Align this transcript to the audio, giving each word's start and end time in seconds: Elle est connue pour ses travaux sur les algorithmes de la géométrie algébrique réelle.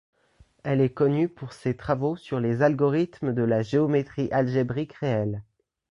Elle 0.63 0.81
est 0.81 0.89
connue 0.89 1.29
pour 1.29 1.53
ses 1.53 1.77
travaux 1.77 2.15
sur 2.15 2.39
les 2.39 2.63
algorithmes 2.63 3.33
de 3.35 3.43
la 3.43 3.61
géométrie 3.61 4.29
algébrique 4.31 4.93
réelle. 4.93 5.43